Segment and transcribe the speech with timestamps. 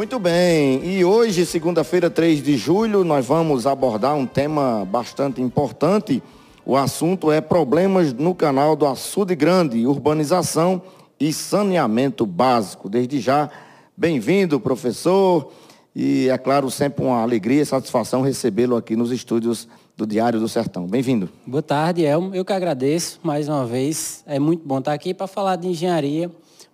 [0.00, 6.22] Muito bem, e hoje, segunda-feira, 3 de julho, nós vamos abordar um tema bastante importante.
[6.64, 10.80] O assunto é problemas no canal do Açude Grande, urbanização
[11.20, 12.88] e saneamento básico.
[12.88, 13.50] Desde já,
[13.94, 15.52] bem-vindo, professor.
[15.94, 20.48] E é claro, sempre uma alegria e satisfação recebê-lo aqui nos estúdios do Diário do
[20.48, 20.86] Sertão.
[20.86, 21.28] Bem-vindo.
[21.46, 22.34] Boa tarde, Elmo.
[22.34, 24.24] Eu que agradeço mais uma vez.
[24.26, 26.30] É muito bom estar aqui para falar de engenharia.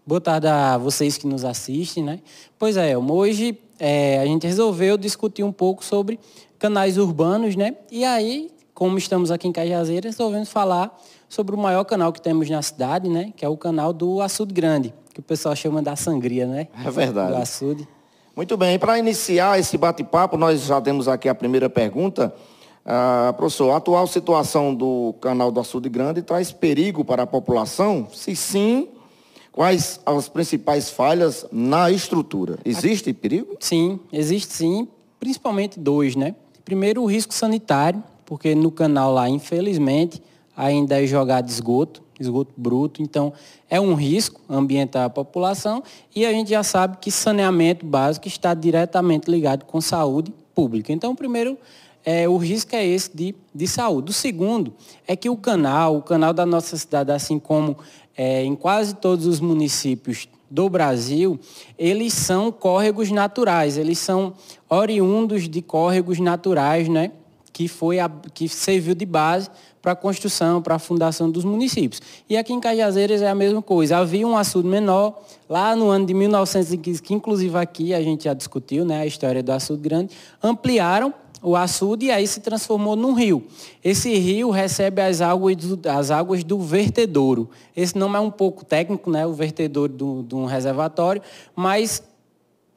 [0.08, 2.20] Boa tarde a vocês que nos assistem, né?
[2.56, 6.20] Pois é, Elmo, hoje é, a gente resolveu discutir um pouco sobre
[6.60, 7.74] canais urbanos, né?
[7.90, 10.96] E aí, como estamos aqui em Cajazeiras, resolvemos falar
[11.28, 13.32] sobre o maior canal que temos na cidade, né?
[13.36, 16.68] Que é o canal do Açude Grande, que o pessoal chama da sangria, né?
[16.84, 17.32] É verdade.
[17.32, 17.88] Do açude.
[18.36, 22.32] Muito bem, para iniciar esse bate-papo, nós já temos aqui a primeira pergunta.
[22.84, 28.06] Ah, professor, a atual situação do canal do Açude Grande traz perigo para a população?
[28.12, 28.88] Se sim,
[29.56, 32.58] quais as principais falhas na estrutura?
[32.62, 33.56] Existe perigo?
[33.58, 34.86] Sim, existe sim,
[35.18, 36.36] principalmente dois, né?
[36.62, 40.22] Primeiro, o risco sanitário, porque no canal lá, infelizmente,
[40.54, 43.32] ainda é jogado esgoto, esgoto bruto, então
[43.70, 45.82] é um risco ambiental à população
[46.14, 50.92] e a gente já sabe que saneamento básico está diretamente ligado com saúde pública.
[50.92, 51.56] Então, primeiro,
[52.06, 54.12] é, o risco é esse de, de saúde.
[54.12, 54.72] O segundo
[55.08, 57.76] é que o canal, o canal da nossa cidade, assim como
[58.16, 61.36] é, em quase todos os municípios do Brasil,
[61.76, 64.34] eles são córregos naturais, eles são
[64.70, 67.10] oriundos de córregos naturais, né?
[67.52, 69.50] Que, foi a, que serviu de base
[69.82, 72.00] para a construção, para a fundação dos municípios.
[72.28, 73.96] E aqui em Cajazeiras é a mesma coisa.
[73.96, 75.18] Havia um açude menor,
[75.48, 79.42] lá no ano de 1915, que inclusive aqui a gente já discutiu, né, a história
[79.42, 83.46] do açude grande, ampliaram o açude e aí se transformou num rio.
[83.84, 87.50] Esse rio recebe as águas do, as águas do vertedouro.
[87.76, 91.22] Esse nome é um pouco técnico, né, o vertedouro de um reservatório,
[91.54, 92.02] mas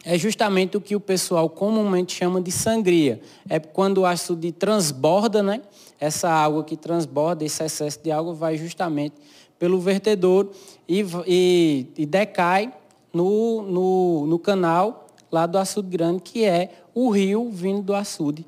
[0.03, 3.21] é justamente o que o pessoal comumente chama de sangria.
[3.49, 5.61] É quando o açude transborda, né?
[5.99, 9.15] Essa água que transborda, esse excesso de água vai justamente
[9.57, 10.49] pelo vertedor
[10.87, 12.73] e, e, e decai
[13.13, 18.45] no, no, no canal lá do açude grande, que é o rio vindo do açude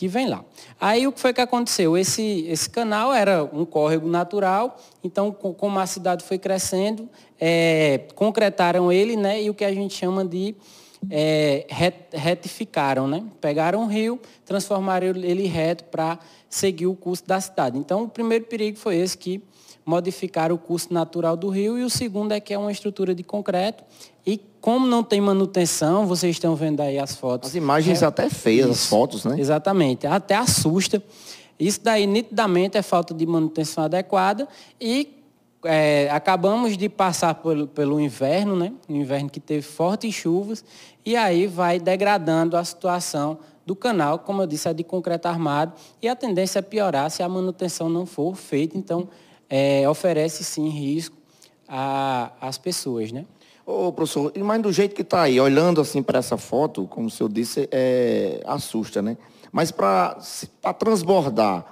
[0.00, 0.42] que vem lá.
[0.80, 1.94] Aí o que foi que aconteceu?
[1.98, 7.06] Esse, esse canal era um córrego natural, então como a cidade foi crescendo,
[7.38, 9.42] é, concretaram ele, né?
[9.42, 10.54] E o que a gente chama de
[11.10, 11.66] é,
[12.12, 13.24] retificaram, né?
[13.42, 17.78] Pegaram o rio, transformaram ele reto para seguir o curso da cidade.
[17.78, 19.42] Então, o primeiro perigo foi esse que
[19.84, 23.22] modificar o curso natural do rio e o segundo é que é uma estrutura de
[23.22, 23.82] concreto
[24.26, 27.50] e como não tem manutenção, vocês estão vendo aí as fotos.
[27.50, 29.40] As imagens é, até feias, isso, as fotos, né?
[29.40, 31.02] Exatamente, até assusta.
[31.58, 34.46] Isso daí nitidamente é falta de manutenção adequada
[34.80, 35.20] e
[35.64, 38.72] é, acabamos de passar pelo, pelo inverno, né?
[38.88, 40.64] Um inverno que teve fortes chuvas
[41.04, 45.72] e aí vai degradando a situação do canal, como eu disse, é de concreto armado
[46.02, 48.76] e a tendência é piorar se a manutenção não for feita.
[48.76, 49.08] Então,
[49.50, 51.16] é, oferece sim risco
[51.68, 53.26] às pessoas, né?
[53.66, 57.10] Ô, professor, mas do jeito que está aí, olhando assim para essa foto, como o
[57.10, 59.16] senhor disse, é, assusta, né?
[59.52, 60.16] Mas para
[60.78, 61.66] transbordar,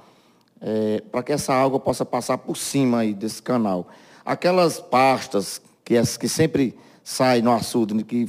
[0.61, 3.89] é, para que essa água possa passar por cima aí desse canal.
[4.25, 8.27] Aquelas pastas que, que sempre saem no açude, que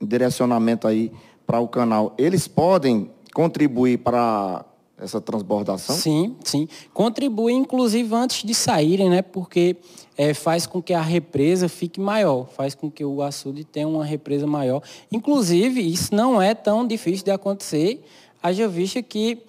[0.00, 1.12] em direcionamento aí
[1.46, 4.64] para o canal, eles podem contribuir para
[4.98, 5.94] essa transbordação?
[5.94, 6.68] Sim, sim.
[6.94, 9.22] Contribui, inclusive, antes de saírem, né?
[9.22, 9.76] Porque
[10.16, 14.04] é, faz com que a represa fique maior, faz com que o açude tenha uma
[14.04, 14.82] represa maior.
[15.12, 18.04] Inclusive, isso não é tão difícil de acontecer.
[18.42, 19.42] Haja vista que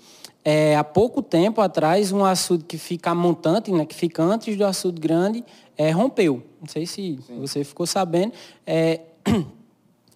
[0.44, 4.66] é, há pouco tempo atrás, um açude que fica montante, né, que fica antes do
[4.66, 5.44] açude grande,
[5.78, 6.42] é, rompeu.
[6.62, 7.40] Não sei se Sim.
[7.40, 8.34] você ficou sabendo.
[8.66, 9.02] É,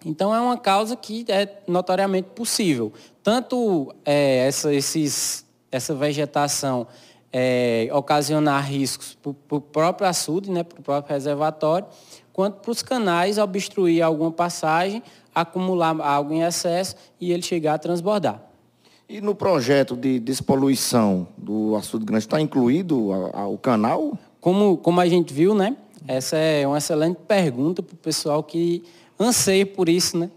[0.04, 2.92] então, é uma causa que é notoriamente possível.
[3.22, 6.86] Tanto é, essa, esses, essa vegetação
[7.32, 11.86] é, ocasionar riscos para o próprio açude, né, para o próprio reservatório,
[12.32, 15.02] quanto para os canais obstruir alguma passagem,
[15.34, 18.42] acumular água em excesso e ele chegar a transbordar.
[19.08, 24.16] E no projeto de despoluição do açude grande está incluído o canal?
[24.40, 25.76] Como, como a gente viu, né?
[26.08, 28.82] Essa é uma excelente pergunta para o pessoal que
[29.22, 30.30] anseia por isso, né?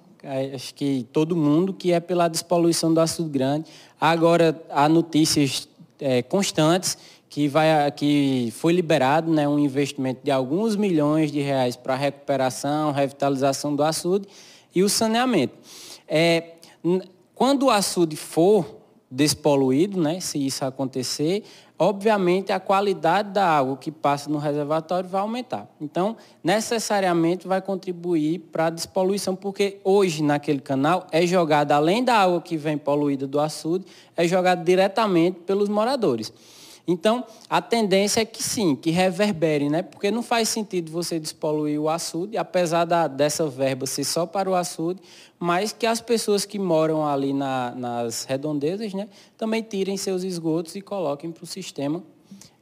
[0.54, 3.70] Acho que todo mundo que é pela despoluição do açude grande.
[4.02, 5.68] Agora há notícias
[6.00, 6.98] é, constantes
[7.30, 12.92] que, vai, que foi liberado né, um investimento de alguns milhões de reais para recuperação,
[12.92, 14.28] revitalização do açude
[14.74, 15.54] e o saneamento.
[16.08, 16.54] É,
[17.36, 18.75] quando o açude for
[19.10, 20.20] despoluído, né?
[20.20, 21.44] Se isso acontecer,
[21.78, 25.70] obviamente a qualidade da água que passa no reservatório vai aumentar.
[25.80, 32.16] Então, necessariamente vai contribuir para a despoluição, porque hoje naquele canal é jogado, além da
[32.16, 33.86] água que vem poluída do açude,
[34.16, 36.34] é jogado diretamente pelos moradores.
[36.88, 39.82] Então, a tendência é que sim, que reverbere, né?
[39.82, 44.50] Porque não faz sentido você despoluir o açude, apesar da, dessa verba ser só para
[44.50, 45.02] o açude,
[45.40, 50.76] mas que as pessoas que moram ali na, nas redondezas, né, também tirem seus esgotos
[50.76, 52.04] e coloquem para o sistema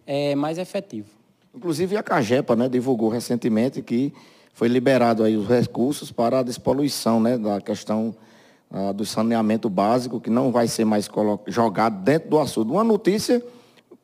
[0.08, 1.08] é, mais efetivo.
[1.54, 4.14] Inclusive a Cagepa, né, divulgou recentemente que
[4.54, 8.16] foi liberado aí os recursos para a despoluição, né, da questão
[8.72, 11.10] ah, do saneamento básico, que não vai ser mais
[11.48, 12.72] jogado dentro do açude.
[12.72, 13.44] Uma notícia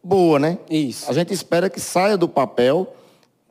[0.03, 0.57] boa, né?
[0.69, 1.09] Isso.
[1.09, 2.95] A gente espera que saia do papel,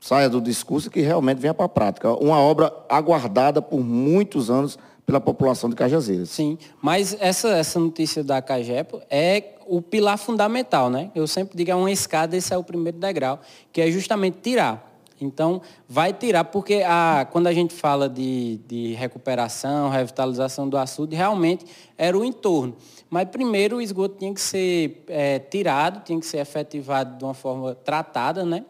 [0.00, 2.12] saia do discurso e que realmente venha para a prática.
[2.14, 4.78] Uma obra aguardada por muitos anos
[5.08, 6.28] pela população de Cajazeiras.
[6.28, 11.10] Sim, mas essa, essa notícia da Cagepo é o pilar fundamental, né?
[11.14, 13.40] Eu sempre digo, é uma escada, esse é o primeiro degrau,
[13.72, 14.86] que é justamente tirar.
[15.20, 21.16] Então, vai tirar, porque a, quando a gente fala de, de recuperação, revitalização do açude,
[21.16, 21.64] realmente
[21.96, 22.76] era o entorno.
[23.10, 27.34] Mas primeiro o esgoto tinha que ser é, tirado, tinha que ser efetivado de uma
[27.34, 28.64] forma tratada, né?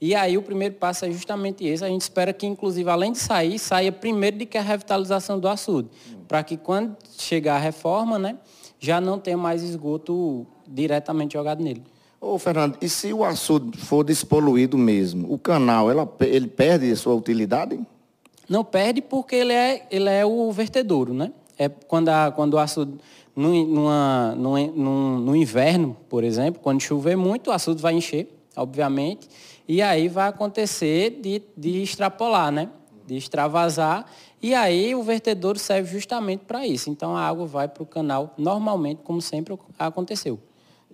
[0.00, 1.84] E aí o primeiro passo é justamente esse.
[1.84, 5.48] A gente espera que, inclusive, além de sair, saia primeiro de que a revitalização do
[5.48, 5.88] açude.
[6.28, 8.36] Para que quando chegar a reforma, né,
[8.78, 11.82] já não tenha mais esgoto diretamente jogado nele.
[12.20, 16.96] Ô, Fernando, e se o açude for despoluído mesmo, o canal, ela, ele perde a
[16.96, 17.78] sua utilidade?
[18.48, 21.32] Não perde porque ele é, ele é o vertedouro, né?
[21.58, 22.94] É quando, a, quando o açude
[23.34, 29.28] no, numa, no, no inverno, por exemplo, quando chover muito, o açude vai encher, obviamente,
[29.66, 32.68] e aí vai acontecer de, de extrapolar, né?
[33.06, 34.06] de extravasar,
[34.42, 36.90] e aí o vertedouro serve justamente para isso.
[36.90, 40.38] Então a água vai para o canal normalmente, como sempre aconteceu.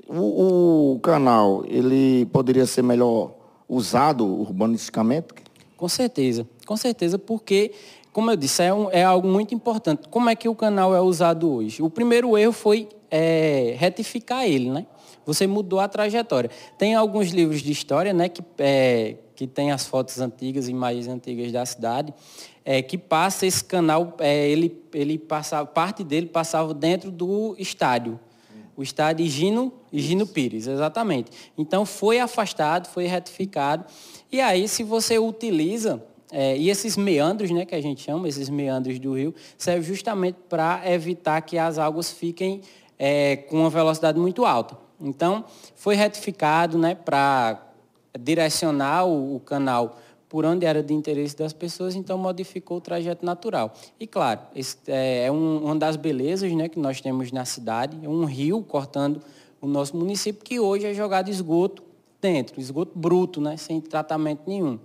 [0.08, 3.32] O, o, canal, ele poderia ser melhor
[3.68, 5.28] usado urbanisticamente?
[5.76, 7.72] Com certeza, com certeza, porque
[8.12, 10.08] como eu disse, é, um, é, algo muito importante.
[10.08, 11.82] Como é que o canal é usado hoje?
[11.82, 14.86] O primeiro erro foi é, retificar ele, né?
[15.24, 16.50] Você mudou a trajetória.
[16.76, 21.52] Tem alguns livros de história, né, que, é, que tem as fotos antigas, imagens antigas
[21.52, 22.12] da cidade,
[22.64, 28.18] é, que passa esse canal, é, ele, ele passava, parte dele passava dentro do estádio.
[28.76, 31.30] O estádio Higino, Higino Pires, exatamente.
[31.56, 33.84] Então foi afastado, foi retificado.
[34.32, 38.48] E aí, se você utiliza é, e esses meandros, né, que a gente chama, esses
[38.48, 42.60] meandros do rio, servem justamente para evitar que as águas fiquem
[42.98, 44.76] é, com uma velocidade muito alta.
[45.00, 45.44] Então,
[45.74, 47.66] foi retificado né, para
[48.18, 49.98] direcionar o, o, canal
[50.28, 53.74] por onde era de interesse das pessoas, então modificou o trajeto natural.
[53.98, 57.98] E claro, esse é, é um, uma das belezas né, que nós temos na cidade,
[58.02, 59.20] é um rio cortando
[59.60, 61.82] o nosso município, que hoje é jogado esgoto
[62.20, 64.78] dentro, esgoto bruto, né, sem tratamento nenhum.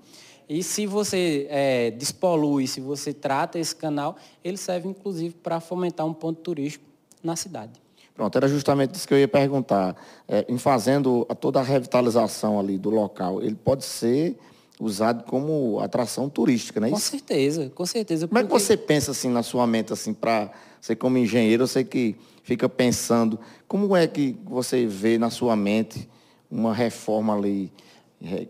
[0.48, 6.06] E se você é, despolui, se você trata esse canal, ele serve inclusive para fomentar
[6.06, 6.86] um ponto turístico
[7.24, 7.74] na cidade.
[8.14, 9.96] Pronto, era justamente isso que eu ia perguntar.
[10.28, 14.38] É, em fazendo toda a revitalização ali do local, ele pode ser
[14.80, 17.12] usado como atração turística, não é com isso?
[17.12, 18.28] Com certeza, com certeza.
[18.28, 18.54] Como porque...
[18.54, 21.84] é que você pensa assim na sua mente, assim, para você como engenheiro, eu sei
[21.84, 26.08] que fica pensando, como é que você vê na sua mente
[26.50, 27.72] uma reforma ali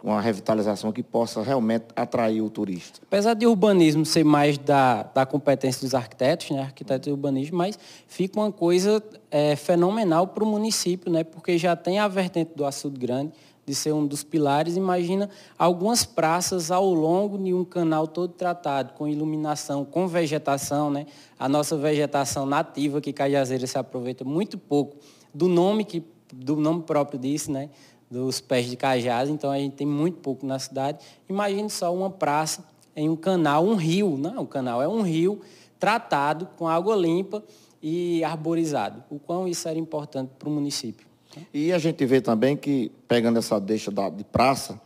[0.04, 3.00] uma revitalização que possa realmente atrair o turista.
[3.04, 7.78] Apesar de urbanismo ser mais da, da competência dos arquitetos, né, arquitetos e urbanismo, mas
[8.08, 12.66] fica uma coisa é, fenomenal para o município, né, porque já tem a vertente do
[12.66, 13.32] Açude Grande,
[13.66, 14.78] de ser um dos pilares.
[14.78, 21.08] Imagina algumas praças ao longo de um canal todo tratado, com iluminação, com vegetação, né?
[21.40, 24.98] A nossa vegetação nativa, que Cajazeira se aproveita muito pouco
[25.34, 26.04] do nome que
[26.34, 27.70] do nome próprio disso, né?
[28.10, 31.00] Dos pés de cajás, então a gente tem muito pouco na cidade.
[31.30, 32.64] Imagine só uma praça
[32.96, 35.42] em um canal, um rio, não, o canal é um rio
[35.80, 37.44] tratado com água limpa
[37.82, 39.04] e arborizado.
[39.10, 41.06] O quão isso era importante para o município.
[41.54, 44.80] E a gente vê também que, pegando essa deixa da, de praça,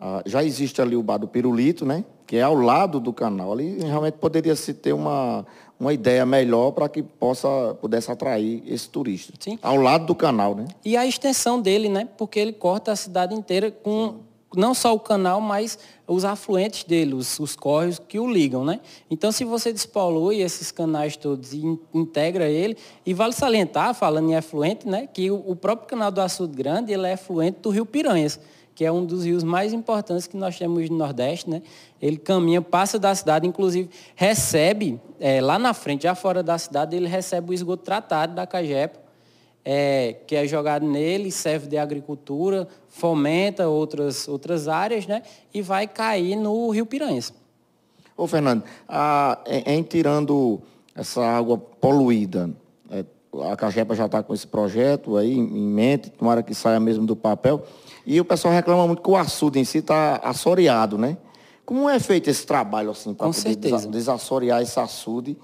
[0.00, 2.02] ah, já existe ali o bar do Pirulito, né?
[2.26, 3.52] Que é ao lado do canal.
[3.52, 5.44] Ali realmente poderia se ter uma,
[5.78, 9.34] uma ideia melhor para que possa pudesse atrair esse turista.
[9.38, 9.58] Sim.
[9.60, 10.66] Ao lado do canal, né?
[10.82, 12.08] E a extensão dele, né?
[12.16, 14.20] Porque ele corta a cidade inteira com
[14.56, 15.78] não só o canal, mas
[16.08, 18.80] os afluentes dele, os, os córregos que o ligam, né?
[19.08, 22.76] Então, se você despolui esses canais todos e in, integra ele,
[23.06, 26.92] e vale salientar, falando em afluente, né, que o, o próprio canal do Açude Grande,
[26.92, 28.40] ele é afluente do Rio Piranhas
[28.80, 31.60] que é um dos rios mais importantes que nós temos no Nordeste, né?
[32.00, 36.96] Ele caminha, passa da cidade, inclusive recebe, é, lá na frente, já fora da cidade,
[36.96, 38.98] ele recebe o esgoto tratado da Cagepa
[39.62, 45.24] é, que é jogado nele, serve de agricultura, fomenta outras, outras áreas, né?
[45.52, 47.34] E vai cair no Rio Piranhas.
[48.16, 50.58] Ô, Fernando, a, em, em tirando
[50.94, 52.48] essa água poluída,
[52.90, 53.04] é,
[53.50, 57.14] a Cajepa já está com esse projeto aí em mente, tomara que saia mesmo do
[57.14, 57.62] papel.
[58.04, 61.16] E o pessoal reclama muito que o açude em si está assoreado, né?
[61.64, 63.56] Como é feito esse trabalho assim para poder
[63.88, 65.36] desassorear esse açude?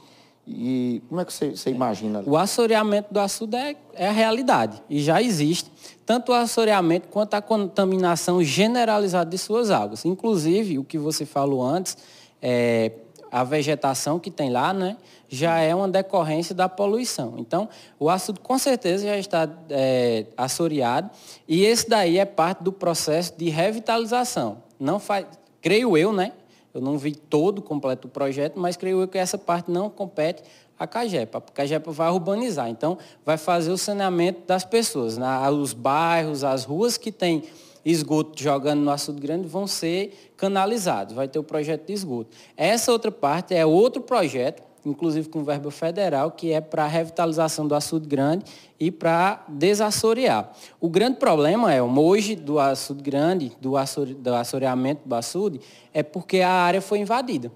[0.47, 2.23] E como é que você, você imagina?
[2.25, 5.71] O assoreamento do açude é, é, a realidade e já existe
[6.05, 10.05] tanto o assoreamento quanto a contaminação generalizada de suas águas.
[10.05, 11.97] Inclusive, o que você falou antes,
[12.41, 12.93] é,
[13.31, 14.97] a vegetação que tem lá, né,
[15.29, 17.35] já é uma decorrência da poluição.
[17.39, 17.69] Então,
[17.99, 21.11] o açude com certeza já está é, assoreado
[21.49, 24.59] e esse daí é parte do processo de revitalização.
[24.79, 25.27] Não faz,
[25.61, 26.33] creio eu, né?
[26.73, 30.43] Eu não vi todo completo o projeto, mas creio eu que essa parte não compete
[30.79, 31.39] à CAGEPA.
[31.39, 35.17] A CAGEPA vai urbanizar, então vai fazer o saneamento das pessoas.
[35.17, 35.27] Né?
[35.49, 37.45] Os bairros, as ruas que têm
[37.91, 42.37] esgoto jogando no açude grande vão ser canalizados, vai ter o projeto de esgoto.
[42.57, 47.67] Essa outra parte é outro projeto inclusive com verba federal, que é para a revitalização
[47.67, 48.45] do açude grande
[48.79, 50.53] e para desassorear.
[50.81, 53.73] O grande problema é, hoje, do açude grande, do,
[54.19, 55.61] do assoreamento do açude,
[55.93, 57.51] é porque a área foi invadida.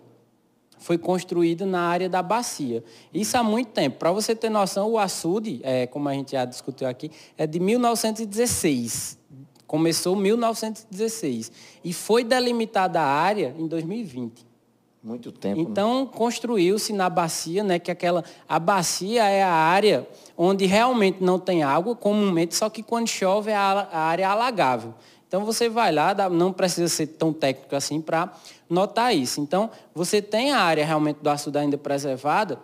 [0.79, 2.83] Foi construída na área da bacia.
[3.13, 3.99] Isso há muito tempo.
[3.99, 7.61] Para você ter noção, o açude, é, como a gente já discutiu aqui, é de
[7.61, 9.19] 1916.
[9.71, 11.53] Começou em 1916.
[11.85, 14.45] E foi delimitada a área em 2020.
[15.01, 15.63] Muito tempo.
[15.63, 15.63] Né?
[15.71, 16.11] Então, né?
[16.13, 21.63] construiu-se na bacia, né, que aquela a bacia é a área onde realmente não tem
[21.63, 24.93] água, comumente, só que quando chove é a, a área alagável.
[25.29, 28.35] Então você vai lá, não precisa ser tão técnico assim para
[28.69, 29.41] notar isso.
[29.41, 32.59] Então, você tem a área realmente do açude ainda preservada,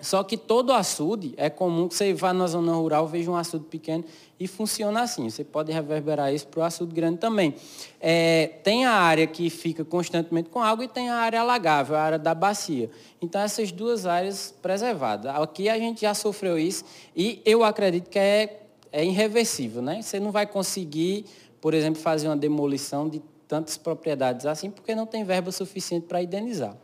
[0.00, 3.64] só que todo açude é comum que você vá na zona rural, veja um açude
[3.64, 4.04] pequeno
[4.38, 5.30] e funciona assim.
[5.30, 7.54] Você pode reverberar isso para o açude grande também.
[8.00, 12.00] É, tem a área que fica constantemente com água e tem a área alagável, a
[12.02, 12.90] área da bacia.
[13.22, 15.34] Então, essas duas áreas preservadas.
[15.34, 16.84] Aqui a gente já sofreu isso
[17.16, 19.80] e eu acredito que é, é irreversível.
[19.80, 20.02] Né?
[20.02, 21.24] Você não vai conseguir,
[21.60, 26.22] por exemplo, fazer uma demolição de tantas propriedades assim, porque não tem verba suficiente para
[26.22, 26.76] indenizar.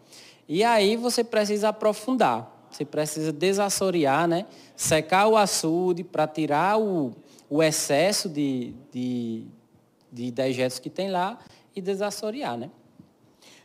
[0.48, 2.59] E aí você precisa aprofundar.
[2.70, 4.46] Você precisa desassorear, né?
[4.80, 7.12] secar o açude para tirar o,
[7.50, 9.44] o excesso de, de,
[10.10, 11.38] de dejetos que tem lá
[11.76, 12.56] e desassorear.
[12.56, 12.70] Né?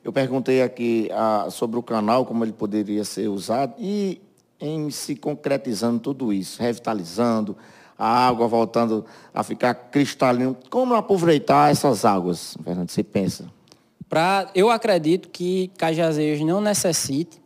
[0.04, 4.22] Eu perguntei aqui ah, sobre o canal, como ele poderia ser usado, e
[4.60, 7.56] em se concretizando tudo isso, revitalizando,
[7.98, 10.58] a água voltando a ficar cristalino.
[10.70, 13.46] Como aproveitar essas águas, Fernando, você pensa?
[14.10, 17.42] Pra, eu acredito que Cajazeiras não necessite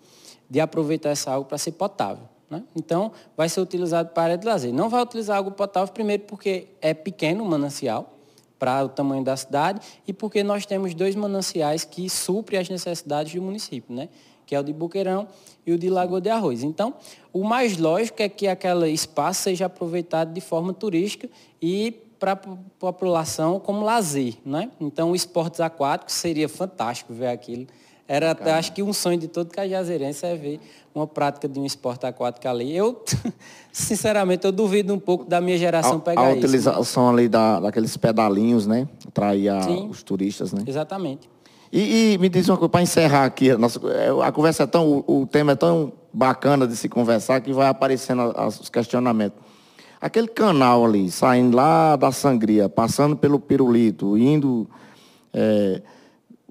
[0.50, 2.24] de aproveitar essa água para ser potável.
[2.50, 2.64] Né?
[2.76, 4.74] Então, vai ser utilizado para área de lazer.
[4.74, 8.16] Não vai utilizar água potável, primeiro, porque é pequeno o manancial
[8.58, 13.34] para o tamanho da cidade e porque nós temos dois mananciais que suprem as necessidades
[13.34, 14.10] do município, né?
[14.46, 15.28] que é o de Buqueirão
[15.66, 16.64] e o de Lagoa de Arroz.
[16.64, 16.96] Então,
[17.32, 21.30] o mais lógico é que aquele espaço seja aproveitado de forma turística
[21.62, 24.36] e para a população como lazer.
[24.44, 24.72] Né?
[24.82, 27.68] Então, esportes aquáticos seria fantástico ver aquilo
[28.10, 30.60] era até, acho que um sonho de todo cajazeirense é ver
[30.96, 32.76] uma prática de um esporte aquático ali.
[32.76, 33.04] Eu,
[33.72, 36.34] sinceramente, eu duvido um pouco da minha geração a, pegar a isso.
[36.34, 37.10] A utilização né?
[37.14, 38.90] ali da, daqueles pedalinhos, né?
[39.08, 39.54] Atrair
[39.88, 40.64] os turistas, né?
[40.66, 41.30] Exatamente.
[41.72, 44.66] E, e, me diz uma coisa, para encerrar aqui, a, nossa, é, a conversa é
[44.66, 49.38] tão, o, o, tema é tão bacana de se conversar que vai aparecendo os questionamentos.
[50.02, 54.68] Aquele canal ali, saindo lá da sangria, passando pelo pirulito, indo...
[55.32, 55.84] É,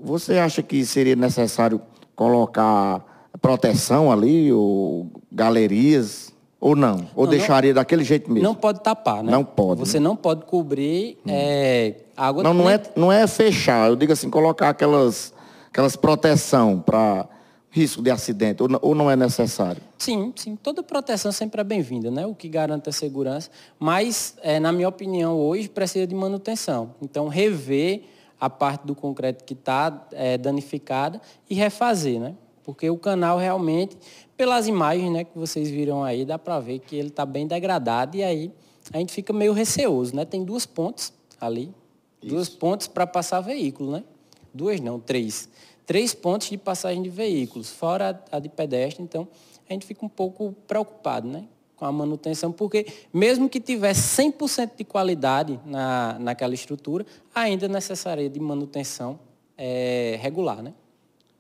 [0.02, 1.80] você acha que seria necessário
[2.14, 3.04] colocar
[3.40, 7.08] proteção ali, ou galerias, ou não?
[7.14, 8.48] Ou não, deixaria não, daquele jeito mesmo?
[8.48, 9.30] Não pode tapar, né?
[9.30, 9.80] Não pode.
[9.80, 10.04] Você né?
[10.04, 11.30] não pode cobrir hum.
[11.30, 12.42] é, água...
[12.42, 15.32] Não, não é, não é fechar, eu digo assim, colocar aquelas,
[15.70, 17.28] aquelas proteção para
[17.70, 19.80] risco de acidente, ou, ou não é necessário?
[19.96, 20.56] Sim, sim.
[20.56, 22.26] Toda proteção sempre é bem-vinda, né?
[22.26, 23.50] O que garante a segurança.
[23.78, 26.94] Mas, é, na minha opinião, hoje precisa de manutenção.
[27.00, 28.02] Então, rever
[28.40, 32.34] a parte do concreto que está é, danificada e refazer, né?
[32.62, 33.96] Porque o canal realmente,
[34.36, 38.16] pelas imagens né, que vocês viram aí, dá para ver que ele está bem degradado
[38.16, 38.52] e aí
[38.92, 40.24] a gente fica meio receoso, né?
[40.24, 41.74] Tem duas pontes ali,
[42.22, 42.34] Isso.
[42.34, 44.04] duas pontes para passar veículo, né?
[44.52, 45.48] Duas não, três.
[45.86, 49.26] Três pontes de passagem de veículos, fora a de pedestre, então
[49.68, 51.44] a gente fica um pouco preocupado, né?
[51.78, 58.28] Com a manutenção, porque mesmo que tivesse 100% de qualidade na, naquela estrutura, ainda necessaria
[58.28, 59.18] de manutenção
[59.56, 60.60] é, regular.
[60.60, 60.74] Né?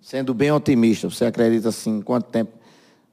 [0.00, 2.52] Sendo bem otimista, você acredita assim, quanto tempo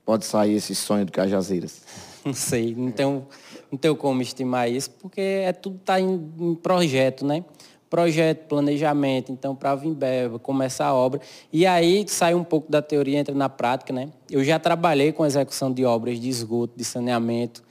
[0.05, 1.82] pode sair esse sonho do Cajazeiras?
[2.24, 3.27] Não sei, não tenho,
[3.72, 7.46] não tenho como estimar isso, porque é tudo está em, em projeto, né?
[7.89, 11.22] Projeto, planejamento, então para vir verba, começar a obra.
[11.51, 14.10] E aí sai um pouco da teoria, entra na prática, né?
[14.30, 17.63] Eu já trabalhei com execução de obras de esgoto, de saneamento,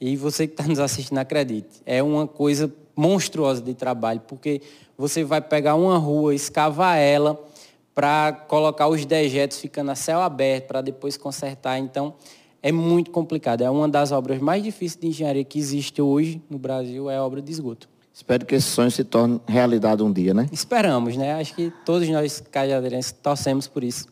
[0.00, 4.60] e você que está nos assistindo, acredite, é uma coisa monstruosa de trabalho, porque
[4.96, 7.38] você vai pegar uma rua, escavar ela
[7.94, 11.78] para colocar os dejetos ficando a céu aberto, para depois consertar.
[11.78, 12.14] Então,
[12.62, 13.62] é muito complicado.
[13.62, 17.24] É uma das obras mais difíceis de engenharia que existe hoje no Brasil, é a
[17.24, 17.88] obra de esgoto.
[18.20, 20.46] Espero que esse sonho se torne realidade um dia, né?
[20.52, 21.40] Esperamos, né?
[21.40, 24.06] Acho que todos nós cajadeirenses torcemos por isso.